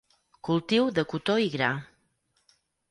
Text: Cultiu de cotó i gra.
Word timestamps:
Cultiu 0.47 0.89
de 0.97 1.03
cotó 1.13 1.37
i 1.47 1.55
gra. 1.59 1.71